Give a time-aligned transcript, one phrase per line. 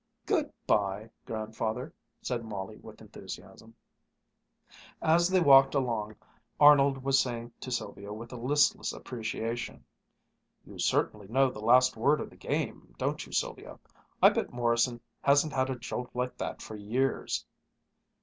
[0.25, 1.93] "Good bye, Grandfather,"
[2.23, 3.75] said Molly with enthusiasm.
[4.99, 6.15] As they walked along,
[6.59, 9.85] Arnold was saying to Sylvia with a listless appreciation:
[10.65, 13.77] "You certainly know the last word of the game, don't you, Sylvia?
[14.23, 17.45] I bet Morrison hasn't had a jolt like that for years."